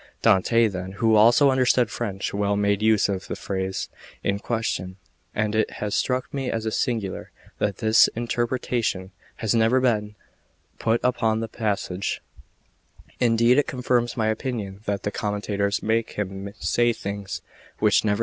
Dante 0.23 0.67
then, 0.67 0.93
who 0.93 1.15
also 1.15 1.51
understood 1.51 1.91
French 1.91 2.33
well, 2.33 2.57
made 2.57 2.81
use 2.81 3.07
of 3.07 3.27
the 3.27 3.35
phrase 3.35 3.87
in 4.23 4.39
question, 4.39 4.95
and 5.35 5.53
it 5.53 5.69
has 5.73 5.93
struck 5.93 6.33
me 6.33 6.49
as 6.49 6.65
singular 6.75 7.29
that 7.59 7.77
this 7.77 8.07
interpretation 8.15 9.11
has 9.35 9.53
never 9.53 9.77
yet 9.79 9.93
been 9.99 10.15
put 10.79 11.01
upon 11.03 11.39
the 11.39 11.47
passage; 11.47 12.19
indeed, 13.19 13.59
it 13.59 13.67
confirms 13.67 14.17
my 14.17 14.25
opinion 14.29 14.81
that 14.85 15.03
the 15.03 15.11
commentators 15.11 15.83
make 15.83 16.13
him 16.13 16.51
say 16.57 16.93
things 16.93 17.43
which 17.77 18.03
never 18.03 18.07
came 18.07 18.09
into 18.09 18.09
his 18.09 18.17
head. 18.17 18.19